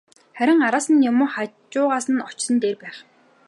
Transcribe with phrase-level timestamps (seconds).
[0.37, 2.97] Харин араас нь юм уу, хажуугаас нь очсон нь дээр байх.